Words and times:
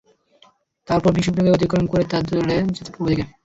তারপর 0.87 1.11
বিষুবরেখা 1.13 1.55
অতিক্রম 1.55 1.85
করে 1.87 2.03
তা 2.05 2.17
চলে 2.27 2.53
গেছে 2.59 2.91
পূর্ব 2.93 3.07
দিকে। 3.09 3.23